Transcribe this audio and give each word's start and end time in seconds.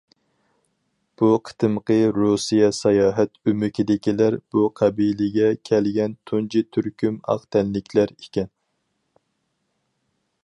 بۇ 1.21 1.27
قېتىمقى 1.49 1.97
رۇسىيە 2.15 2.69
ساياھەت 2.77 3.37
ئۆمىكىدىكىلەر 3.51 4.37
بۇ 4.55 4.65
قەبىلىگە 4.81 5.51
كەلگەن 5.71 6.17
تۇنجى 6.31 6.63
تۈركۈم 6.77 7.21
ئاق 7.35 7.47
تەنلىكلەر 7.57 8.15
ئىكەن. 8.17 8.51